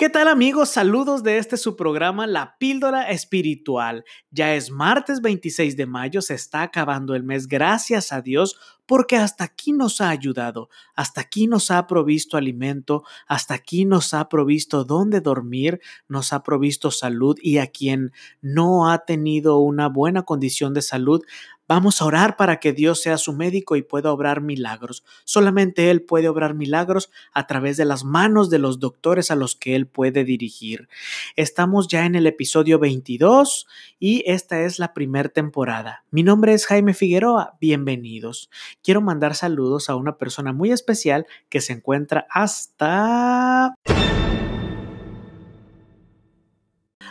[0.00, 0.70] ¿Qué tal amigos?
[0.70, 4.06] Saludos de este su programa La Píldora Espiritual.
[4.30, 9.16] Ya es martes 26 de mayo, se está acabando el mes, gracias a Dios, porque
[9.16, 14.30] hasta aquí nos ha ayudado, hasta aquí nos ha provisto alimento, hasta aquí nos ha
[14.30, 18.10] provisto dónde dormir, nos ha provisto salud y a quien
[18.40, 21.22] no ha tenido una buena condición de salud,
[21.70, 25.04] Vamos a orar para que Dios sea su médico y pueda obrar milagros.
[25.22, 29.54] Solamente Él puede obrar milagros a través de las manos de los doctores a los
[29.54, 30.88] que Él puede dirigir.
[31.36, 33.68] Estamos ya en el episodio 22
[34.00, 36.02] y esta es la primera temporada.
[36.10, 37.56] Mi nombre es Jaime Figueroa.
[37.60, 38.50] Bienvenidos.
[38.82, 43.76] Quiero mandar saludos a una persona muy especial que se encuentra hasta...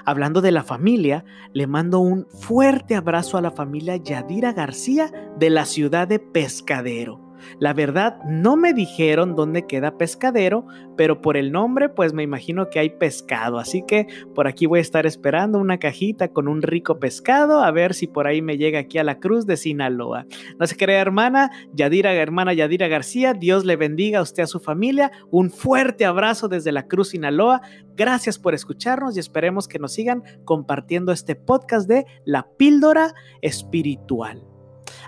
[0.10, 1.24] Hablando de la familia,
[1.54, 7.29] le mando un fuerte abrazo a la familia Yadira García de la ciudad de Pescadero.
[7.60, 10.66] La verdad, no me dijeron dónde queda pescadero,
[10.98, 13.60] pero por el nombre, pues me imagino que hay pescado.
[13.60, 17.72] Así que por aquí voy a estar esperando una cajita con un rico pescado, a
[17.72, 20.26] ver si por ahí me llega aquí a la cruz de Sinaloa.
[20.60, 24.60] No se crea, hermana, Yadira, hermana Yadira García, Dios le bendiga a usted, a su
[24.60, 25.12] familia.
[25.32, 27.62] Un fuerte abrazo desde la cruz Sinaloa.
[27.96, 34.44] Gracias por escucharnos y esperemos que nos sigan compartiendo este podcast de La Píldora Espiritual.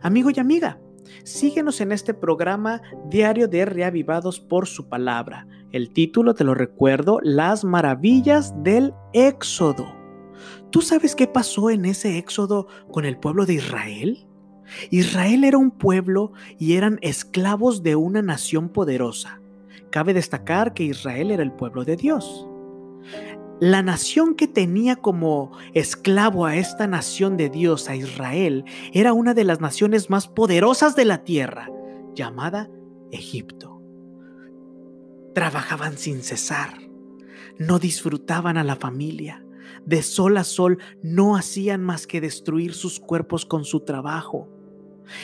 [0.01, 0.79] Amigo y amiga,
[1.23, 5.47] Síguenos en este programa diario de Reavivados por su palabra.
[5.71, 9.95] El título, te lo recuerdo, Las maravillas del Éxodo.
[10.69, 14.27] ¿Tú sabes qué pasó en ese Éxodo con el pueblo de Israel?
[14.89, 19.41] Israel era un pueblo y eran esclavos de una nación poderosa.
[19.89, 22.47] Cabe destacar que Israel era el pueblo de Dios
[23.61, 29.35] la nación que tenía como esclavo a esta nación de Dios, a Israel, era una
[29.35, 31.69] de las naciones más poderosas de la tierra,
[32.15, 32.71] llamada
[33.11, 33.79] Egipto.
[35.35, 36.73] Trabajaban sin cesar,
[37.59, 39.45] no disfrutaban a la familia,
[39.85, 44.49] de sol a sol no hacían más que destruir sus cuerpos con su trabajo.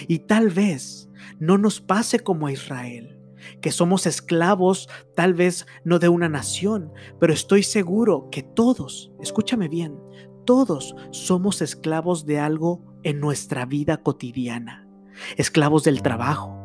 [0.07, 3.16] Y tal vez no nos pase como a Israel
[3.61, 9.67] que somos esclavos tal vez no de una nación, pero estoy seguro que todos, escúchame
[9.67, 9.99] bien,
[10.45, 14.87] todos somos esclavos de algo en nuestra vida cotidiana,
[15.35, 16.55] esclavos del trabajo.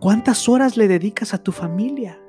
[0.00, 2.20] ¿Cuántas horas le dedicas a tu familia?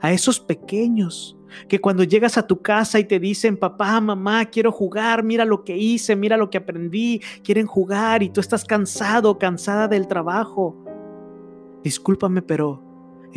[0.00, 1.36] A esos pequeños
[1.68, 5.64] que cuando llegas a tu casa y te dicen, papá, mamá, quiero jugar, mira lo
[5.64, 10.76] que hice, mira lo que aprendí, quieren jugar y tú estás cansado, cansada del trabajo.
[11.82, 12.82] Discúlpame, pero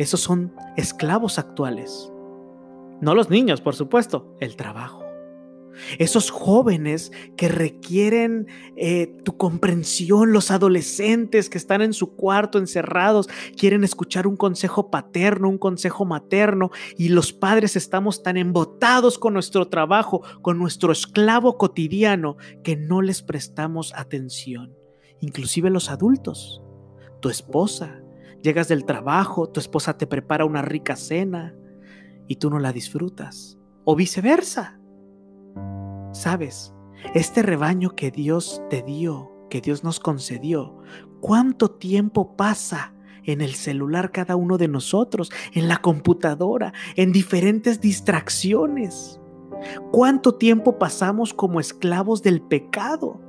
[0.00, 2.10] esos son esclavos actuales.
[3.02, 5.04] No los niños, por supuesto, el trabajo.
[5.98, 8.46] Esos jóvenes que requieren
[8.76, 13.28] eh, tu comprensión, los adolescentes que están en su cuarto encerrados,
[13.58, 19.34] quieren escuchar un consejo paterno, un consejo materno, y los padres estamos tan embotados con
[19.34, 24.74] nuestro trabajo, con nuestro esclavo cotidiano, que no les prestamos atención.
[25.20, 26.62] Inclusive los adultos,
[27.20, 27.99] tu esposa,
[28.42, 31.54] Llegas del trabajo, tu esposa te prepara una rica cena
[32.26, 33.58] y tú no la disfrutas.
[33.84, 34.80] O viceversa.
[36.12, 36.74] Sabes,
[37.14, 40.78] este rebaño que Dios te dio, que Dios nos concedió,
[41.20, 47.80] ¿cuánto tiempo pasa en el celular cada uno de nosotros, en la computadora, en diferentes
[47.80, 49.20] distracciones?
[49.92, 53.20] ¿Cuánto tiempo pasamos como esclavos del pecado?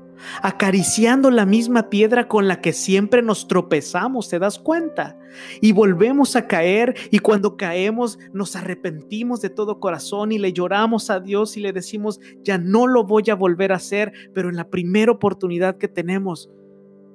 [0.42, 5.18] Acariciando la misma piedra con la que siempre nos tropezamos, ¿te das cuenta?
[5.62, 11.10] Y volvemos a caer y cuando caemos nos arrepentimos de todo corazón y le lloramos
[11.10, 14.56] a Dios y le decimos, ya no lo voy a volver a hacer, pero en
[14.56, 16.50] la primera oportunidad que tenemos,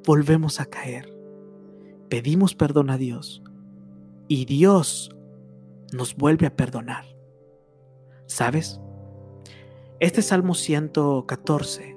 [0.04, 1.12] volvemos a caer.
[2.08, 3.42] Pedimos perdón a Dios
[4.28, 5.10] y Dios
[5.92, 7.04] nos vuelve a perdonar.
[8.26, 8.80] ¿Sabes?
[10.00, 11.95] Este Salmo 114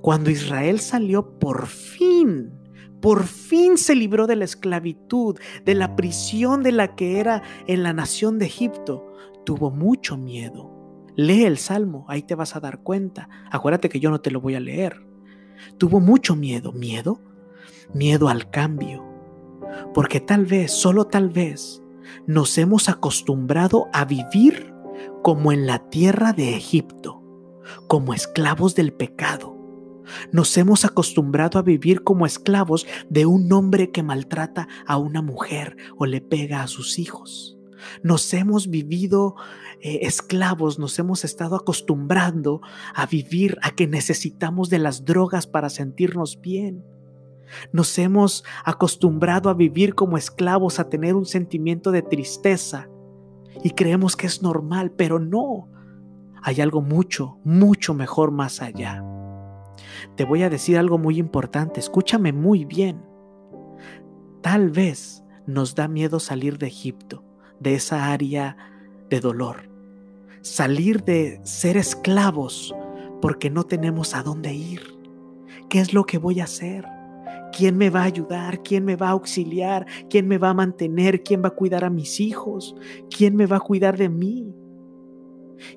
[0.00, 2.52] cuando Israel salió por fin,
[3.02, 7.82] por fin se libró de la esclavitud, de la prisión de la que era en
[7.82, 9.12] la nación de Egipto,
[9.44, 10.70] tuvo mucho miedo.
[11.16, 13.28] Lee el Salmo, ahí te vas a dar cuenta.
[13.50, 15.04] Acuérdate que yo no te lo voy a leer.
[15.78, 16.72] Tuvo mucho miedo.
[16.72, 17.20] ¿Miedo?
[17.92, 19.04] Miedo al cambio.
[19.92, 21.82] Porque tal vez, solo tal vez,
[22.26, 24.72] nos hemos acostumbrado a vivir
[25.22, 27.20] como en la tierra de Egipto,
[27.88, 29.51] como esclavos del pecado
[30.30, 35.76] nos hemos acostumbrado a vivir como esclavos de un hombre que maltrata a una mujer
[35.96, 37.58] o le pega a sus hijos.
[38.02, 39.34] Nos hemos vivido
[39.80, 42.60] eh, esclavos, nos hemos estado acostumbrando
[42.94, 46.84] a vivir a que necesitamos de las drogas para sentirnos bien.
[47.72, 52.88] Nos hemos acostumbrado a vivir como esclavos, a tener un sentimiento de tristeza
[53.62, 55.68] y creemos que es normal, pero no,
[56.42, 59.04] hay algo mucho, mucho mejor más allá.
[60.16, 63.02] Te voy a decir algo muy importante, escúchame muy bien.
[64.40, 67.24] Tal vez nos da miedo salir de Egipto,
[67.60, 68.56] de esa área
[69.08, 69.68] de dolor,
[70.40, 72.74] salir de ser esclavos
[73.20, 74.82] porque no tenemos a dónde ir.
[75.68, 76.86] ¿Qué es lo que voy a hacer?
[77.56, 78.62] ¿Quién me va a ayudar?
[78.62, 79.86] ¿Quién me va a auxiliar?
[80.08, 81.22] ¿Quién me va a mantener?
[81.22, 82.74] ¿Quién va a cuidar a mis hijos?
[83.14, 84.54] ¿Quién me va a cuidar de mí?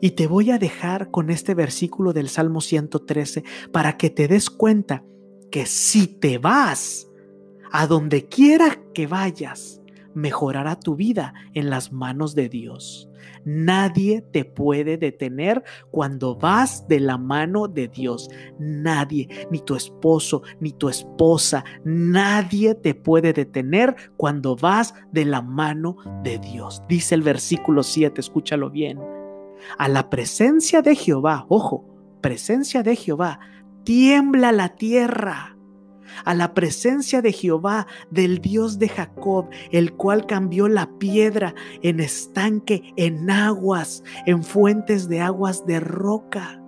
[0.01, 4.49] Y te voy a dejar con este versículo del Salmo 113 para que te des
[4.49, 5.03] cuenta
[5.51, 7.07] que si te vas
[7.71, 9.81] a donde quiera que vayas,
[10.13, 13.09] mejorará tu vida en las manos de Dios.
[13.43, 18.29] Nadie te puede detener cuando vas de la mano de Dios.
[18.57, 25.41] Nadie, ni tu esposo, ni tu esposa, nadie te puede detener cuando vas de la
[25.41, 26.81] mano de Dios.
[26.87, 29.14] Dice el versículo 7, escúchalo bien.
[29.77, 31.85] A la presencia de Jehová, ojo,
[32.21, 33.39] presencia de Jehová,
[33.83, 35.57] tiembla la tierra.
[36.23, 41.99] A la presencia de Jehová, del Dios de Jacob, el cual cambió la piedra en
[41.99, 46.61] estanque, en aguas, en fuentes de aguas de roca.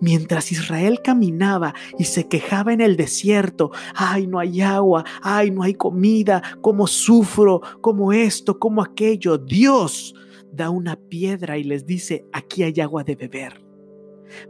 [0.00, 5.62] Mientras Israel caminaba y se quejaba en el desierto, ay, no hay agua, ay, no
[5.62, 10.14] hay comida, cómo sufro, como esto, como aquello, Dios
[10.56, 13.62] da una piedra y les dice, aquí hay agua de beber.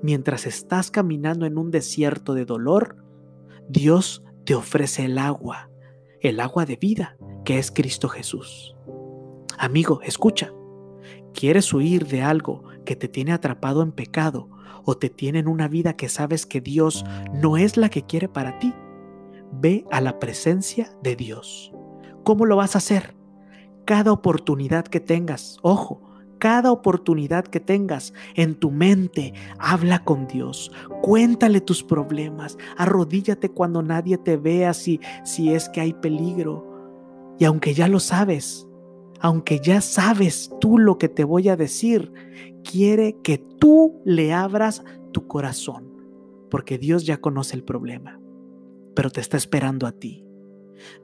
[0.02, 2.96] Mientras estás caminando en un desierto de dolor,
[3.68, 5.70] Dios te ofrece el agua,
[6.20, 8.76] el agua de vida, que es Cristo Jesús.
[9.58, 10.52] Amigo, escucha,
[11.34, 14.48] ¿quieres huir de algo que te tiene atrapado en pecado
[14.84, 17.04] o te tiene en una vida que sabes que Dios
[17.34, 18.72] no es la que quiere para ti?
[19.52, 21.72] Ve a la presencia de Dios.
[22.22, 23.15] ¿Cómo lo vas a hacer?
[23.86, 26.02] Cada oportunidad que tengas, ojo,
[26.38, 30.72] cada oportunidad que tengas en tu mente, habla con Dios,
[31.02, 36.66] cuéntale tus problemas, arrodíllate cuando nadie te vea si, si es que hay peligro.
[37.38, 38.66] Y aunque ya lo sabes,
[39.20, 42.12] aunque ya sabes tú lo que te voy a decir,
[42.68, 44.82] quiere que tú le abras
[45.12, 45.94] tu corazón,
[46.50, 48.20] porque Dios ya conoce el problema,
[48.96, 50.25] pero te está esperando a ti.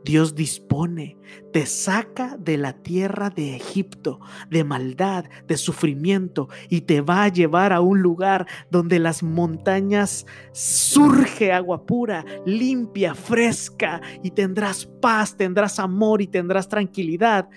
[0.05, 1.17] Dios dispone,
[1.53, 4.21] te saca de la tierra de Egipto,
[4.51, 10.27] de maldad, de sufrimiento, y te va a llevar a un lugar donde las montañas
[10.53, 17.49] surge agua pura, limpia, fresca, y tendrás paz, tendrás amor y tendrás tranquilidad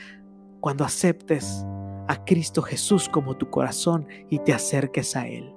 [0.60, 1.66] cuando aceptes
[2.08, 5.54] a Cristo Jesús como tu corazón y te acerques a Él.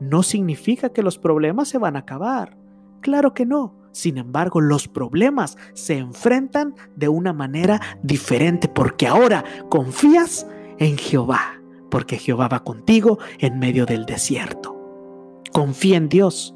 [0.00, 2.56] No significa que los problemas se van a acabar.
[3.00, 9.44] Claro que no sin embargo, los problemas se enfrentan de una manera diferente porque ahora
[9.70, 10.46] confías
[10.78, 11.60] en Jehová,
[11.90, 14.76] porque Jehová va contigo en medio del desierto.
[15.52, 16.54] Confía en Dios,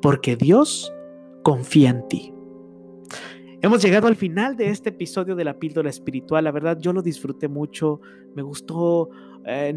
[0.00, 0.94] porque Dios
[1.42, 2.32] confía en ti.
[3.60, 6.44] Hemos llegado al final de este episodio de la píldora espiritual.
[6.44, 8.00] La verdad, yo lo disfruté mucho.
[8.36, 9.10] Me gustó
[9.44, 9.74] eh,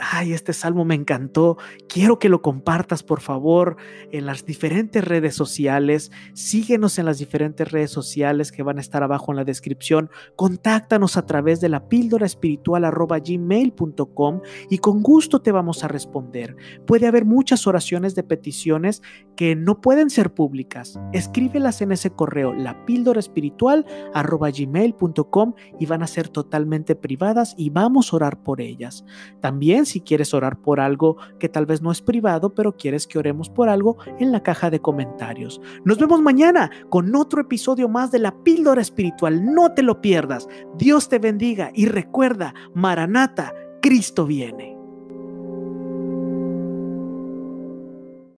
[0.00, 1.56] ay, este salmo me encantó,
[1.88, 3.76] quiero que lo compartas por favor
[4.12, 9.02] en las diferentes redes sociales, síguenos en las diferentes redes sociales que van a estar
[9.02, 15.40] abajo en la descripción, contáctanos a través de la píldora espiritual gmail.com y con gusto
[15.40, 16.56] te vamos a responder.
[16.86, 19.02] Puede haber muchas oraciones de peticiones
[19.36, 26.02] que no pueden ser públicas, escríbelas en ese correo, la píldora espiritual gmail.com y van
[26.02, 29.04] a ser totalmente privadas y vamos a orar por ellas.
[29.86, 33.48] Si quieres orar por algo que tal vez no es privado, pero quieres que oremos
[33.48, 35.60] por algo en la caja de comentarios.
[35.84, 39.44] Nos vemos mañana con otro episodio más de la píldora espiritual.
[39.44, 40.48] No te lo pierdas.
[40.76, 44.69] Dios te bendiga y recuerda, Maranata, Cristo viene.